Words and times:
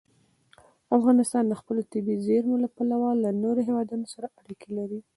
افغانستان 0.97 1.43
د 1.47 1.53
خپلو 1.59 1.81
طبیعي 1.93 2.17
زیرمو 2.27 2.61
له 2.63 2.69
پلوه 2.75 3.09
له 3.23 3.29
نورو 3.43 3.59
هېوادونو 3.67 4.05
سره 4.13 4.27
اړیکې 4.41 4.69
لري. 4.77 4.99